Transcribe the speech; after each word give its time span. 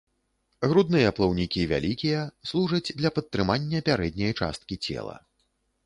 Грудныя 0.71 1.11
плаўнікі 1.19 1.67
вялікія, 1.73 2.25
служаць 2.53 2.93
для 3.03 3.09
падтрымання 3.19 3.87
пярэдняй 3.91 4.33
часткі 4.41 4.75
цела. 4.87 5.15